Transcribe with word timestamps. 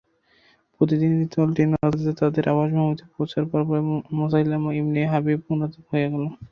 প্রতিনিধি 0.81 1.25
দলটি 1.35 1.63
নজদে 1.73 2.11
তাদের 2.19 2.43
আবাসভূমিতে 2.51 3.05
পৌঁছার 3.13 3.43
পরপরই 3.51 3.83
মুসাইলামা 4.17 4.69
ইবনে 4.79 5.01
হাবীব 5.11 5.39
মুরতাদ 5.47 5.83
হয়ে 5.89 6.07
গেল। 6.11 6.23